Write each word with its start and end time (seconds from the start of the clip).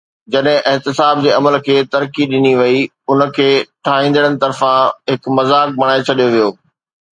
جڏهن 0.35 0.67
احتساب 0.69 1.19
جي 1.25 1.33
عمل 1.39 1.57
کي 1.67 1.75
ترقي 1.95 2.27
ڏني 2.31 2.55
وئي، 2.61 2.81
ان 3.11 3.23
کي 3.37 3.47
ٺاهيندڙن 3.89 4.41
طرفان 4.47 4.83
هڪ 5.15 5.37
مذاق 5.41 5.79
بڻائي 5.79 6.11
ڇڏيو 6.11 6.31
ويو. 6.35 6.53